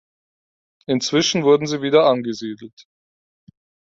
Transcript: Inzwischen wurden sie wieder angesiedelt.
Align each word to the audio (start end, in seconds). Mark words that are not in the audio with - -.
Inzwischen 0.87 1.43
wurden 1.43 1.67
sie 1.67 1.83
wieder 1.83 2.07
angesiedelt. 2.07 2.87